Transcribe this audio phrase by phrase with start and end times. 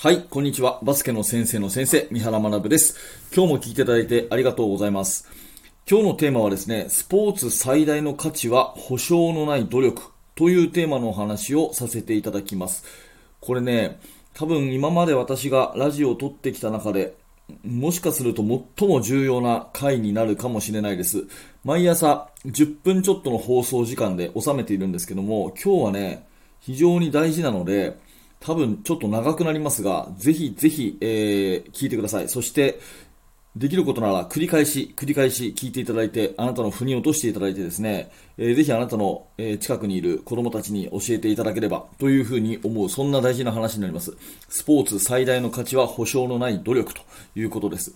[0.00, 0.78] はい、こんにちは。
[0.84, 2.94] バスケの先生の先生、三原学です。
[3.34, 5.28] 今日も聞いていただいてありがとうございます。
[5.90, 10.00] 今日のテーマはですね、スポーツ最大の価値は保証のない努力
[10.36, 12.84] というテーマのお話をさせていただきます。
[13.40, 13.98] これね、
[14.34, 17.16] 多分今まで私がラジオを撮ってきた中で、
[17.64, 21.24] もしかすると最も重要な回になるかもしれないです。
[21.64, 26.28] 毎朝10分ちょっとの放送時間で収めているんですけども、今日はね、
[26.60, 27.98] 非常に大事なので、
[28.40, 32.28] 多分ちょっと長くなりますが、ぜひぜひ、えー、聞いてください。
[32.28, 32.80] そして、
[33.56, 44.16] できることなら繰り返し、繰り返し聞いていただいて、あなたの腑に落としていただいてですね、えー、ぜひあなたの、えー、近くにいる子供たちに教えていただければというふうに思う、そんな大事な話になります。
[44.48, 47.02] スポーツ最大の価値は保証のない努力と
[47.34, 47.94] いうことです。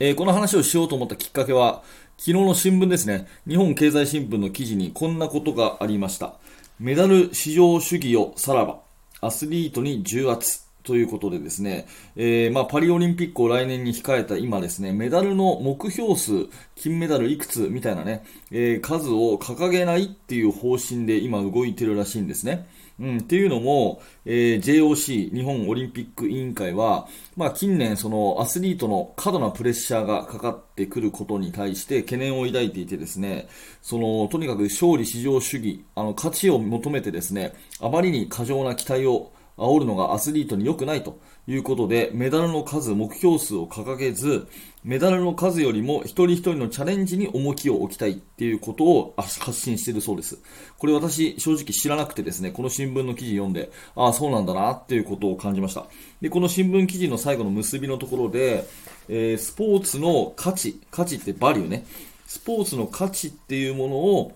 [0.00, 1.82] えー、この話をしようと思ったきっかけは、
[2.18, 6.34] 昨日の新聞ですね、日本経済新聞の記事にこんなことがありました。
[6.78, 8.83] メダル至上主義をさらば、
[9.26, 22.66] アスリートに重圧ということでですね、えー、まあ、パリオリンピックを来年に控えた今ですね、メダルの目標数、金メダルいくつみたいなね、えー、数を掲げないっていう方針で今動いてるらしいんですね。
[23.00, 33.48] うん、っていうのも、えー、JOC、日本オリンピック委員会は、まあ、近年、そのアスリートの過度なプレッシャーがかかってくることに対して懸念を抱いていてですね、
[33.82, 44.48] その、とにかく勝利至上主義、あの、価値を求めてですね、あまりに過剰な期待を煽るのがアスリートに良くないということで、メダルの数、目標数を掲げず、
[44.82, 50.38] メダルの数よりも一人一人のチャレンジに重きを置きたいっていうことを発信しているそうです。
[50.78, 55.86] これ私正直知らなくてですね、この新聞の記事読んで、ああ、そうなんだなっていうことを感じました。
[56.20, 58.66] で、この新聞記事の最後の結びのところで、
[59.08, 61.86] えー、スポーツの価値、価値ってバリューね。
[62.26, 64.32] スポーツの価値っていうものを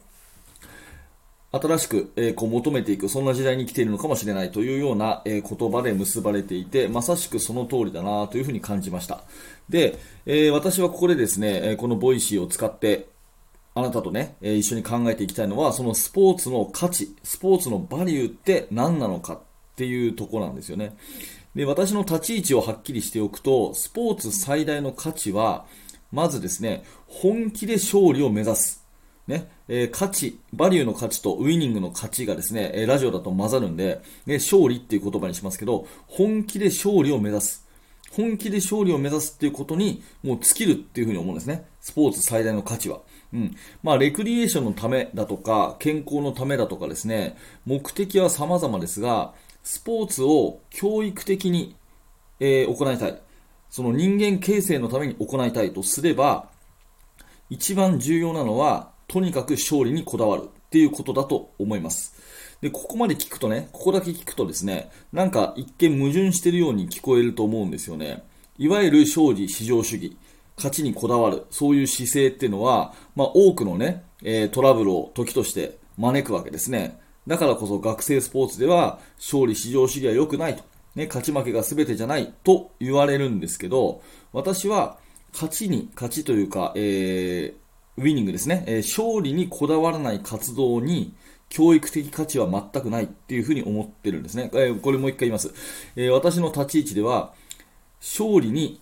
[1.51, 9.23] 新しく、えー、こう求めていく、そんな時代に来ているのかもしれないというような、えー、言葉で結ばれていて、まさしくその通りだなというふうに感じました。
[9.69, 13.07] で、えー、私はここでですね、このボイシーを使って、
[13.75, 19.41] あなたとね、一緒に考えていきたいのは、そのスポーツの価値、スポーツのバリューって何なのかっ
[19.77, 20.97] ていうとこなんですよね。
[21.55, 25.64] で、私の立ち位置をはっきりしておくと、スポーツ最大の価値は、
[26.11, 28.85] まずですね、本気で勝利を目指す。
[29.28, 37.68] ね、えー、価値、バリューの価値とウィニングの価値がですね、えー、ラジオだと混ざるんで、ね、勝利っていう言葉にしますけど、本気で勝利を目指す。
[38.11, 41.66] 本気で勝利を目指すっていうことに、もう尽きるっていうふうに思うんですね。
[41.80, 43.00] スポーツ最大の価値は。
[43.34, 43.55] うん。
[43.83, 51.77] まあ、レクリエーションのためだとか、健康のためだとかですね、目的は様々ですが、スポーツを教育的に、
[52.40, 53.20] えー、行いたい。
[53.68, 56.48] その人間形成のために行いたいとすれば、
[57.50, 62.14] 一番重要なのは、とにかく勝利にこだわるっていうことだと思います。
[62.61, 68.23] で、ここまで聞くとね、ここだけ聞くとですね、なんか一見矛盾してるように聞こえると思うんですよね。
[68.58, 70.17] いわゆる勝利至上主義、
[70.57, 77.01] 勝ちにこだわる、そういう姿勢っていうのは、まあ多くのね、えー、トラブルを時として招くわけですね。
[77.27, 80.64] だからこそ学生スポーツでは勝利至上主義は良くないと。
[80.95, 84.02] ね、勝ち負けが全てじゃないと言われるんですけど、
[84.33, 84.98] 私は
[85.33, 87.67] 勝ちに、勝ちというか、えー、
[87.98, 91.14] ウィニングですね、え、勝利にこだわらない活動に
[91.48, 94.51] 教育的価値は全くないっていうふうに思ってるんですね。
[94.55, 95.53] え、これもう一回言います。
[95.97, 97.33] え、私の立ち位置では、
[98.01, 98.81] 勝利に、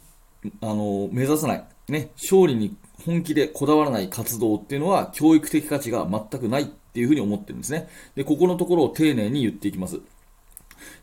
[0.61, 7.89] あの目指さない、ね、勝利に本気でこだわらない活動っていうのは教育的価値が全くないっていうふうに思ってるんですね。
[8.15, 10.01] で、ここのところを丁寧に言っていきます。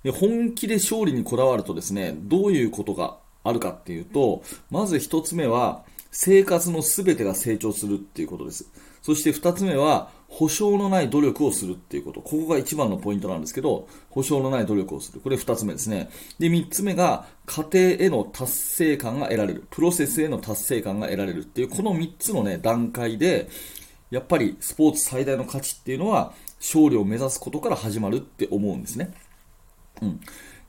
[0.04, 8.68] で本気で勝利にこだわるとですね、どういうことがあるかっていうと、まず一つ目は、生活のすべてが成長するっていうことです。
[9.02, 12.22] そして二つ目は、保証のない努力をするっていうこと。
[12.22, 15.20] ここが一番のポイントなんですけど、保証のない努力をする。
[15.20, 16.10] これ二つ目ですね。
[16.40, 19.66] で、三つ目が、家庭への達成感が得られる。
[19.70, 23.50] プロセスへの達成感が得られるっていう、この三つのね、段階で、
[24.12, 29.14] やっぱりスポーツ最大の価値っていうのは、勝利を目指すことから始まるって思うんですね。
[30.02, 30.20] うん。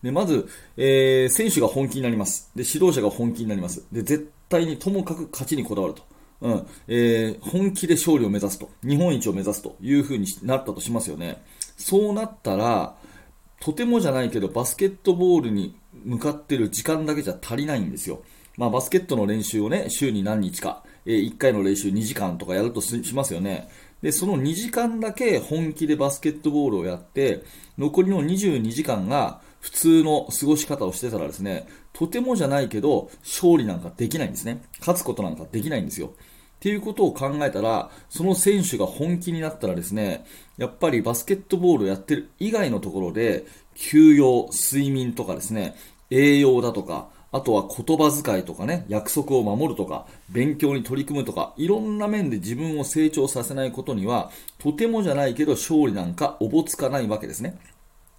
[0.03, 2.51] で、まず、えー、選手が本気になります。
[2.55, 3.87] で、指導者が本気になります。
[3.91, 6.03] で、絶対にともかく勝ちにこだわると。
[6.41, 8.71] うん、えー、本気で勝利を目指すと。
[8.83, 11.43] 日本一を目指すという風になったとしますよね。
[11.77, 12.97] そうなったら、
[13.61, 18.23] とてもじゃないけど、バスケットボールに向かってる時間だけじゃ足りないんですよ。
[18.57, 23.69] まあ、バスケットの練習をね、週に何日か、えー、1回の練習2時間とかやるとしますよね。
[24.03, 27.43] で、その2時間だけ本気でバスケットボールをやって、
[27.79, 34.61] 残りの22時間が普通の過ごし方をしてたらですね、とてもじゃないけど、勝利なんかできないんですね。
[34.81, 36.09] 勝つことなんかできないんですよ。
[36.09, 36.11] っ
[36.59, 40.27] ていうことを考えたら、その選手が本気になったらですね、
[40.59, 43.47] やっぱりバスケットボールをやってる以外のところで、
[43.77, 45.77] 休養、睡眠とかですね、
[46.11, 57.59] 栄養だとか、あとは言葉遣いとかね、約束を守るとか、勉強に取り組むとか、いろんな面で自分を成長させないことには、とてもじゃないけど勝利なんかおぼつかないわけですね。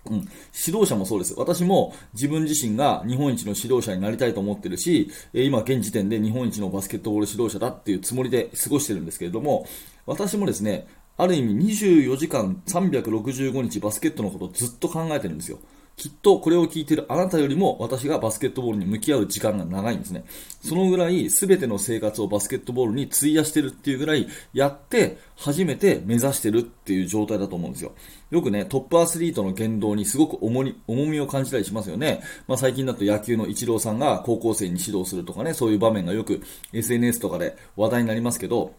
[0.08, 1.34] うん、指導者もそうです。
[1.38, 9.68] 私も自分自身が日本一の指導者になりたいと思ってるし、今現時点で日本一のバスケットボール指導者だっていうつもりで過ごしてるんですけれども、
[10.06, 10.88] 私もですね、
[11.18, 15.60] ある意味24時間365日バスケットのことをずっと考えてるんですよ。
[15.98, 20.26] きっとこれを聞いているあなたよりも私がバスケットボールに向き合う時間が長いんですね。
[20.62, 27.94] そのぐらい全ての生活をバスケットボールに費やしてるっていうぐらいやって初めて目指してるっていう状態だと思うんですよ。
[28.30, 32.22] よくね、トップアスリートの言動にすごく重に重みを感じたりしますよね。
[32.48, 36.42] まあ、最近だと野球のイチローさんが高校生に指導するとかね、そういう場面がよく
[36.74, 38.74] SNS とかで話題になりますけど、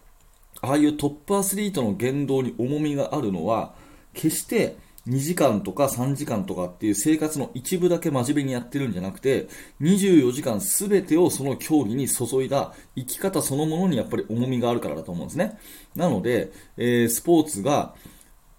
[0.60, 3.74] ああいうトップアスリートの言動に重みがあるのは、
[4.12, 4.76] 決して
[5.08, 9.48] 2時間とか3時間とかっていう生活の一部だけ真面目にやってるんじゃなくて、
[9.80, 15.58] 24時間全てをその競技に注いだ生き方そのものにやっぱり重みがあるからだと思うんですね。
[15.94, 17.94] なので、えー、スポーツが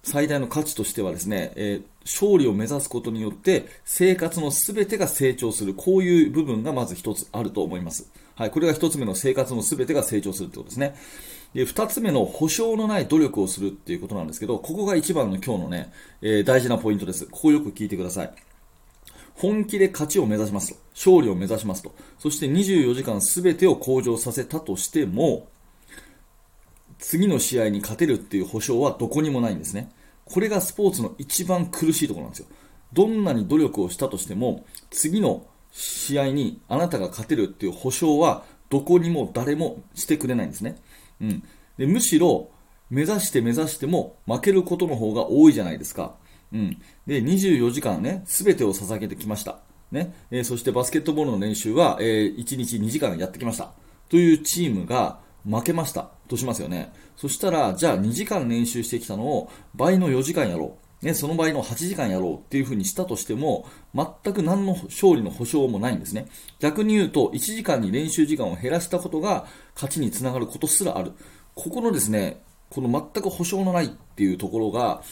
[0.03, 8.09] 最大の価値としてはですね、えー、勝利を目指すことによって生活の全てが成長する、こういう部分がまず一つあると思います。
[8.35, 10.95] はい、これが一つ目の生活の全てが成長するってことですね。
[11.57, 17.25] で、二つ目の保証のない努力をするっていうことなんですけど、ここが一番の今日のね、えー、大事なポイントです。
[17.25, 18.31] ここよく聞いてください。
[19.33, 20.79] 本気で勝ちを目指しますと。
[20.93, 21.95] 勝利を目指しますと。
[22.19, 25.47] そして24時間全てを向上させたとしても、
[26.99, 29.91] 次の試合に勝てるっていう保証はどこにもないんですね。
[30.25, 32.45] これがスポーツの一番苦しいところなんですよ。
[32.93, 40.79] どんなに努力をしたとしても、次の試合にあなたが勝てるっていう保証はどこにも誰もしてくれないんですね。
[41.21, 41.43] うん、
[41.77, 42.49] でむしろ
[42.89, 46.15] 目指して目指しても負けることの方が多いじゃないですか。
[46.53, 49.59] うん、で24時間ね、すべてを捧げてきました。
[49.91, 53.71] ねえー、そしてバスケットボールの練習は、えー、1日2時間やってきました。
[54.09, 55.19] というチームが
[55.49, 56.93] 負けましたとしますよね。
[57.15, 60.86] そしたら、じゃあ2時間練習してきたのを倍の4時間やろう。
[61.01, 66.27] ね、その倍の8時間やろうっていう風にしたとしても、全く何の勝利の保証もないんですね。
[66.59, 69.45] 逆に言うと、1時間に練習時間を減らしたことが
[69.75, 71.11] 勝ちにつながることすらある。
[71.53, 75.03] ここのですね、この全く保証のないっていうところが、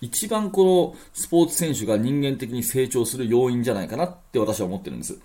[0.00, 5.18] 一番このスポーツ選手が人間的に成長する要因じゃないかなって私は思ってるんです。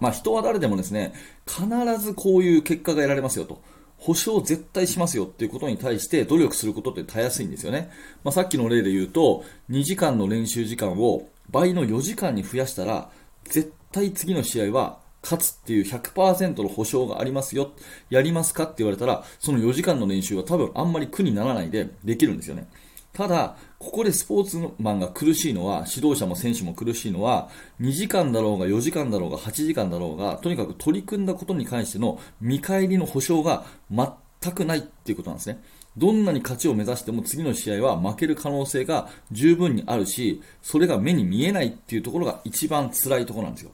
[0.00, 1.12] まあ人は誰でもですね、
[1.46, 1.66] 必
[1.98, 3.60] ずこういう結果が得られますよと。
[3.98, 7.90] 保証絶対しますよっていうことに対して努力することってたやすいんですよね。
[8.24, 13.10] まあ、さっきの例で言うと、2時間の練習時間を倍の4時間に増やしたら、
[13.44, 17.72] 絶対次の試合は勝つっていう100%の保証がありますよ。
[18.08, 22.68] やりますかって言われたら、その4時間の練習は多分あんまり苦にならないでできるんですよね。
[23.12, 27.48] ただ、ここでスポーツマンが苦しいのは、指導者も選手も苦しいのは、
[27.80, 35.60] 2時間だろうが4時間だろうが8時間だろうが、とにかく取り組んだことに関しての見返りの保証が全くないっていうことなんですね。
[35.96, 43.72] どんなに勝ちを目指しても次の試合は負ける可能性が十分にあるし、それが目に見えないっていうところが一番辛いところなんですよ。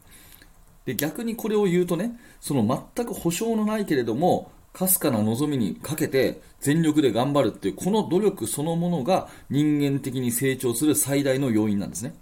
[0.87, 12.15] で、逆にこれを言うとね、その全く保証のないけれども、かすかな望みにかけて全力で頑張るっていう、この努力そのものが人間的に成長する最大の要因なんですね。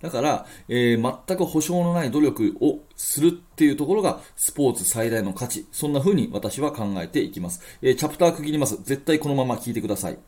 [0.00, 5.66] だから、えー、全く保証のない努力をするっていうところがスポーツ最大の価値。
[5.72, 7.60] そんな風に私は考えていきます。
[7.82, 8.76] えー、チャプター区切ります。
[8.84, 10.18] 絶対このまま聞いてください。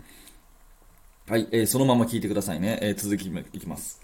[1.29, 2.79] はい、えー、そのまま聞いてくださいね。
[2.83, 4.01] え続きいきます。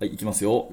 [0.00, 0.70] はい、いきますよ。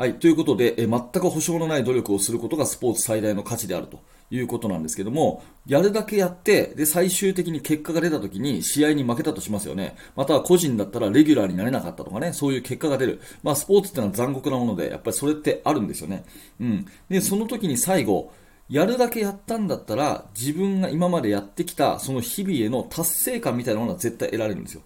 [0.00, 0.14] はい。
[0.14, 9.96] ということで、え全く保証のない努力をすることがスポーツ最大の価値であるということなんですけども、やるだけやって、で、最終的に結果が出た時に試合に負けたとしますよね。
[10.16, 13.20] または個人だったらレギュラーになれなかったとかね、そういう結果が出る。
[13.42, 16.24] まあ、スポーツってのは残酷なもので、やっぱりそれってあるんですよね。
[16.60, 16.86] うん。
[17.10, 18.32] で、その時に最後、
[18.70, 24.80] やるだけやったんだったら、自分が今までやってきた、その日々への達成感みたいなものは絶対得られるんですよ。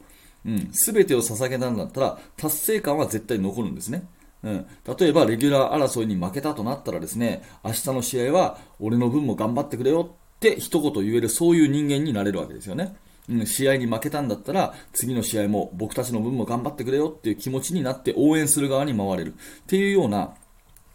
[0.44, 0.70] うん。
[0.72, 4.08] すべてを捧げたんだったら、達成感は絶対残るんですね。
[4.44, 4.66] うん、
[4.98, 12.94] 例えば、レギュラー争いに負けたとなったらですね、明日の試合は俺の分も頑張ってくれよって一言言えるそういう人間になれるわけですよね。
[13.26, 20.34] うん、試合に負けたんだったら、次の試合も僕たちの分も頑張ってくれよっていう気持ちになって応援する側に回れるっていうような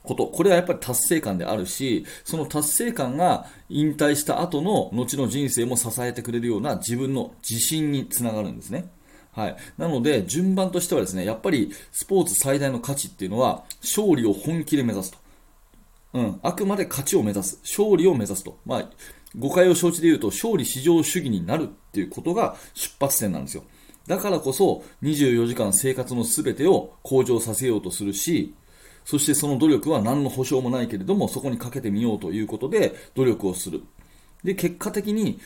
[0.03, 0.27] こと。
[0.27, 8.91] これはやっぱり達成感であるし、その達成感が引退した後の後の人生も支えてくれるような自分の自信につながるんですね。
[9.31, 9.55] はい。
[9.77, 15.17] なので、順番としてはですね、やっぱりスポーツ最大の価値っていうのは、勝利を本気で目指すと。
[16.13, 16.39] うん。
[16.41, 17.59] あくまで勝ちを目指す。
[17.63, 18.57] 勝利を目指すと。
[18.65, 18.89] まあ、
[19.37, 23.63] 誤解を承知で言うと、勝利至上主義になるっていうことが出発点なんですよ。
[24.07, 28.55] だからこそ24時間生活の全てを向上させようとするし、
[29.05, 33.83] そしてその努力は何の保証もないけれども、そこにかけてみようということで努力をする。
[34.43, 35.39] で、結果的に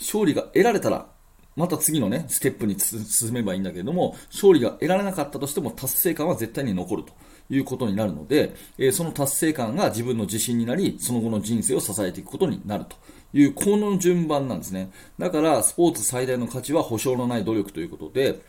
[0.00, 1.08] 勝利が得られたら、
[1.56, 7.12] また次のね、ステップに進めばいいんだけれども、勝利が得られなかったとしても達成感は絶対に残ると
[7.50, 12.96] いうことになるので、えその達成感が自分の自信になり、その後の人生を支えていくことになると
[13.34, 14.90] いう、この順番なんですね。
[15.18, 18.40] だから、スポーツ最大の価値は保証のない努力ということで、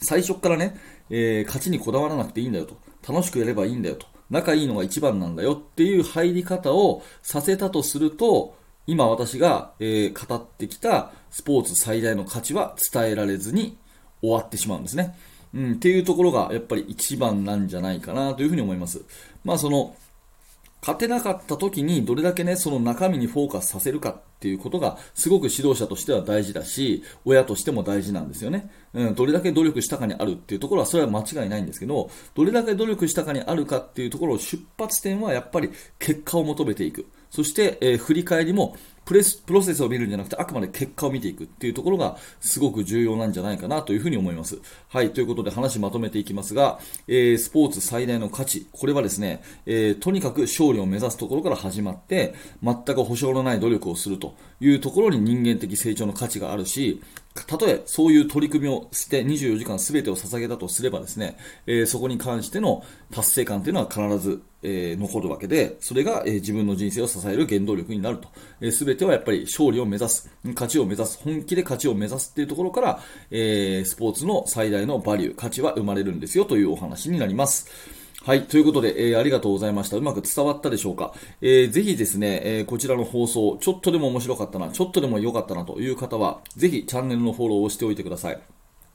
[0.00, 0.76] 最初からね、
[1.10, 2.76] えー、勝ちにこだわらなくていいんだよと。
[3.06, 4.06] 楽しくやればいいんだよと。
[4.30, 13.76] 仲いいのが一番なんだよっていう入り方をさせたとすると、今私が、えー、語ってきたスポーツ最大の価値は伝えられずに
[14.20, 15.16] 終わってしまうんですね。
[15.54, 19.02] うん、っていうところがやっぱり一番なんじゃないかなというふうに思います。
[19.44, 19.96] まあその、
[20.80, 28.70] 勝てなかった時にどれだけね、その中身にフォーカスさせるかっていうことがすごく指導者としては大事だし、親としても大事なんですよね。
[28.92, 37.06] うん、どれだけ努力したかにあるっていうところはそれは間違いないんですけど、どれだけ努力したかにあるかっていうところを出発点はやっぱり結果を求めていく。
[37.34, 44.58] そして、え、振り返りもプレスプロセスを見るんじゃなくて、あくまで結果を見ていくっていうところがすごく重要なんじゃないかなというふうに思います。
[44.88, 57.02] はい、ということで話まとめていきますが、えー、スポーツ最大の価値、これはですね、えー、とにかく勝利を目指すところから始まって、全く保証のない努力をするというところに人間的成長の価値があるし、
[57.34, 68.28] たとえそういう取り組みをして24時間全てを捧げたとすればですね、えー、そこに関しての達成感というのは必ず、えー、残るわけで、それが、えー、自分の人生を支える原動力になると。
[68.60, 77.68] えー、全てはやっぱり勝利を目指す、勝ちを目指す、本気で勝ちを目指すっていうところから、えー、スポーツの最大のバリュー、価値は生まれるんですよというお話になります。
[78.22, 78.44] はい。
[78.46, 79.98] ということで、えー、ありがとうございました。
[79.98, 81.12] うまく伝わったでしょうか？
[81.42, 88.40] えー、ぜひですね、えー、こちらの放送、ちょっとでも面白かったな、ちょっとでも良かったなという方は、ぜひチャンネルのフォローをしておいてください。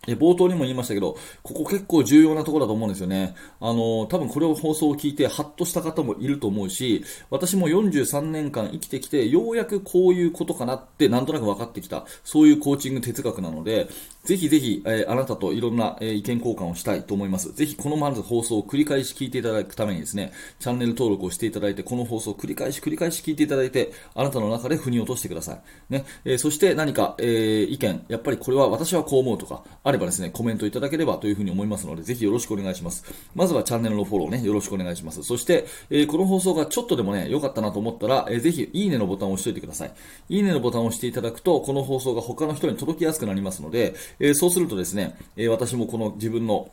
[0.08, 3.36] 冒頭にも言いましたけど、ここ結構重要なところだと思うんですよね。
[3.60, 13.89] あの、多分これを放送を聞いてハッとした方もいると思うし、私も43年間生きてきて、ようやくこういうことかなってなんとなく分かってきた、そういうコーチング哲学なので、
[14.24, 17.53] ぜひぜひ、えー、あなたといろんな、えー、意見交換をしたいと思います。
[17.53, 25.62] ぜひこのまず放送を繰り返し聞いていただくためにですね、チャンネル登録をしていただいて、この放送を繰り返し繰り返し聞いていただいて、あなたの中で腑に落としてください。
[25.89, 33.03] ね、えー、そして何か、え、意見、やっぱりこれは私はこう思うとか、あればですね、コメントいただければというふうに思いますので、ぜひよろしくお願いします。
[33.36, 35.24] まずはチャンネルのフォローね、よろしくお願いします。
[35.24, 39.91] そして、えー、この放送がちょっとでもね、良かったなと思ったら、えー、ぜひ、いいねのボタンを押しておいてください。
[40.29, 46.69] いいねのボタンを押していただくと、この放送が他の人に届きやすくなりますので、えー、そうするとですね、え、私もこの自分の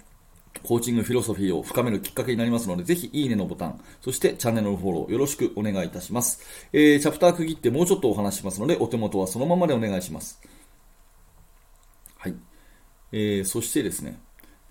[0.63, 6.41] コーチングフィロソフィーを深めるきっかけになりますので、ぜひいいねのボタン、そしてチャンネルのフォローよろしくお願いいたします。
[6.73, 10.41] えー、チャプター区切ってもうちょっとお話しますので、お手元はそのままでお願いします。
[13.13, 14.19] えー、そしてですね、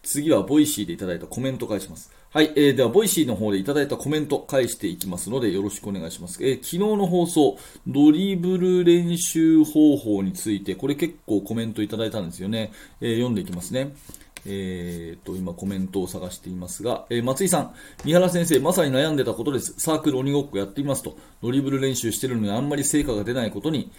[0.03, 2.11] 次はボイシーでいただいたコメント返します。
[2.35, 6.43] はい、えー、では、ボイシーの方でいただいたコメント返していきますので、よろしくお願いします。
[6.43, 12.73] えー、昨日の放送、ドリブル練習方法について、これ結構コメントいただいたんですよね。
[12.99, 13.95] えー、読んでいきますね。
[14.45, 17.73] えー、と、今コメントを探していますが、えー、松井さん、
[18.03, 19.73] 三原先生、まさに悩んでたことです。
[19.77, 23.91] サークル鬼ごっこやっていますと、ドリブル練習してるのにあんまり成果が出ないことに、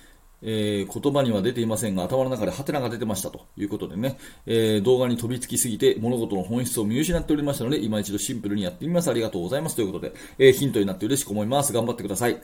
[0.43, 9.11] えー、言葉には出ていませんが、頭の中でハテナが出てましたということでね、えー、動画に飛びつきすぎて物事の本質を見失っておりましたので、今一度シンプルにやってみます。
[9.11, 9.77] ありがとうございます。
[9.77, 11.73] ということで、えー、ヒントになって嬉しく思います。
[11.73, 12.41] 頑張ってください。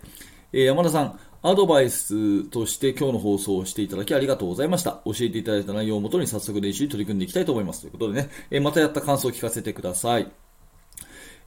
[0.54, 5.00] え山田さん、アドバイスとして今日の放送をしていただきありがとうございました。
[5.06, 7.80] 教えていただいた内容をもとに早速練習に取り組んでいきたいと思います。
[7.80, 10.30] ということでね、えまたやった感想を聞かせてください。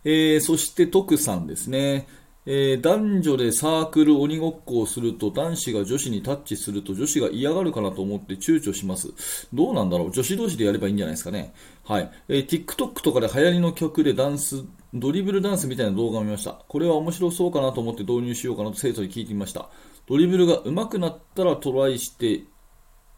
[0.03, 2.07] えそして、徳さんですね。
[2.47, 9.47] えー、男女でサークル鬼ごっこをすると男子が女子にタッチすると女子が嫌がるかなと思って躊躇します。
[9.53, 10.11] どうなんだろう？
[10.11, 11.53] 女子同士でやればいいんじゃないですかね。
[11.83, 12.11] はい。
[12.27, 16.51] えー、TikTok とかで流行りの曲でダンス、ドリブルダンスみたいな動画を見ました。
[16.67, 19.69] これは面白そうかなと思って導入しようかなと生徒に聞いてみました。
[20.07, 22.43] ドリブルが上手くなったらトライして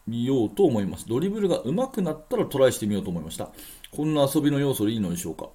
[0.08, 1.06] みようと思います。
[1.06, 3.50] ドリブルが上手くなったらトライしてみようと思いました。
[3.92, 5.50] こんな遊びの要素でいいのでしょうか？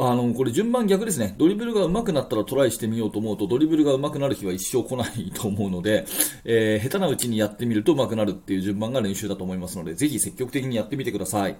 [0.00, 1.36] あの、これ順番逆ですね。
[1.38, 6.06] ドリブルが上手くなったらトライしてみようと思うと、ドリブルが上手くなる日は一生来ないと思うので、
[6.44, 11.56] えー、下手なうちにやってみると上手くなるっていう順番が練習だと思いますので、ぜひ積極的にやってみてください。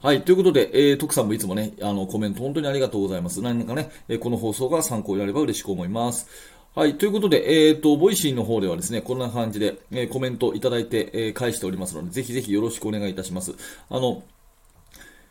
[0.00, 0.22] はい。
[0.22, 3.42] ということで、えー、徳さんもいつもね、あの、コメント本当にありがとうございます。
[3.42, 6.28] 何かね、えこの放送が参考になれば嬉しく思います。
[6.74, 6.96] はい。
[6.96, 13.54] ということで、えっ、ー、と、ボイシーの方ではですね、こんな感じで、えー、コメントいただいて、えー、返しておりますので、ぜひぜひよろしくお願いいたします。
[13.88, 14.22] あの、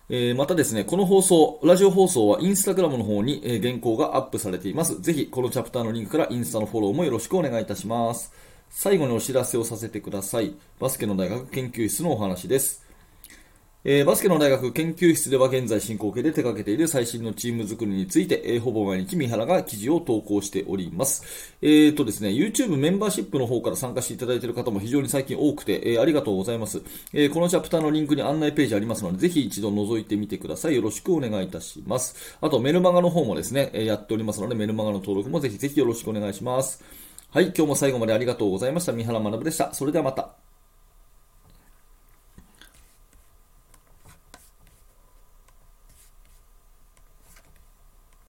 [0.08, 5.02] えー、またですね、この放送、ラジオ放送はインスタグラムの方に、え、原稿がアップされています。
[5.02, 8.32] ぜひ、このチャプターのリンクからインスタのフォローもよろしくお願いいたします。
[8.70, 10.54] 最後にお知らせをさせてください。
[10.80, 12.85] バスケの大学研究室のお話です。
[13.88, 21.24] えー、バスケの大学研究室では現在進行形で手掛けている最新のチーム作りについて、えー、ほぼ毎日三原が記事を投稿しております。
[21.62, 26.82] えーとですね、YouTube メンバーシップの方から参加していただいている方も非常に最近多くて、え、ありがとうございます。
[27.14, 30.76] え、このチャプターのリンクに案内ページありますので、ぜひ一度覗いてみてください。
[30.76, 32.40] よろしくお願いいたします。
[32.42, 36.84] あと、メルマガの方もですね、えやっておりますので、メルマガの登録もぜひぜひよろしくお願いします。
[37.30, 38.94] はい、今日も最後までありがとうございました。
[38.94, 39.72] 三原学でした。
[39.76, 40.45] それではまた。